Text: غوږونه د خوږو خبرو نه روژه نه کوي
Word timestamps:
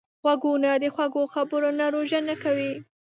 غوږونه 0.21 0.69
د 0.81 0.85
خوږو 0.93 1.23
خبرو 1.33 1.69
نه 1.79 1.85
روژه 1.93 2.19
نه 2.29 2.35
کوي 2.43 2.73